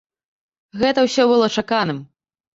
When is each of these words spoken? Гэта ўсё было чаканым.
Гэта 0.79 0.99
ўсё 1.09 1.27
было 1.33 1.51
чаканым. 1.57 2.03